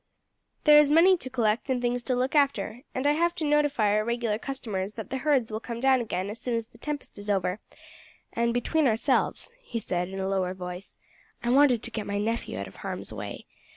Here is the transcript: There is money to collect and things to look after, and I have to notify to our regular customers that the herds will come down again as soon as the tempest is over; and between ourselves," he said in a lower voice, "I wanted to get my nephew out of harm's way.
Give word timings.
There 0.63 0.79
is 0.79 0.89
money 0.89 1.15
to 1.17 1.29
collect 1.29 1.69
and 1.69 1.79
things 1.79 2.01
to 2.05 2.15
look 2.15 2.33
after, 2.33 2.81
and 2.95 3.05
I 3.05 3.11
have 3.11 3.35
to 3.35 3.45
notify 3.45 3.91
to 3.91 3.97
our 3.97 4.03
regular 4.03 4.39
customers 4.39 4.93
that 4.93 5.11
the 5.11 5.17
herds 5.17 5.51
will 5.51 5.59
come 5.59 5.79
down 5.79 6.01
again 6.01 6.31
as 6.31 6.39
soon 6.39 6.55
as 6.55 6.65
the 6.65 6.79
tempest 6.79 7.19
is 7.19 7.29
over; 7.29 7.59
and 8.33 8.51
between 8.51 8.87
ourselves," 8.87 9.51
he 9.61 9.79
said 9.79 10.09
in 10.09 10.19
a 10.19 10.27
lower 10.27 10.55
voice, 10.55 10.97
"I 11.43 11.51
wanted 11.51 11.83
to 11.83 11.91
get 11.91 12.07
my 12.07 12.17
nephew 12.17 12.57
out 12.57 12.67
of 12.67 12.77
harm's 12.77 13.13
way. 13.13 13.45